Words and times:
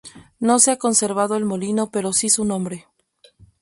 No 0.39 0.57
se 0.57 0.71
ha 0.71 0.77
conservado 0.77 1.35
el 1.35 1.45
molino 1.45 1.91
pero 1.91 2.11
si 2.11 2.29
su 2.29 2.43
nombre. 2.43 2.87